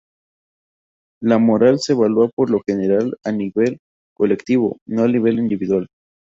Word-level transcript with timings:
La 1.21 1.37
moral 1.37 1.77
se 1.79 1.91
evalúa 1.93 2.27
por 2.33 2.49
lo 2.49 2.61
general 2.65 3.13
a 3.23 3.31
nivel 3.31 3.77
colectivo, 4.15 4.79
no 4.87 5.03
a 5.03 5.07
nivel 5.07 5.37
individual. 5.37 5.87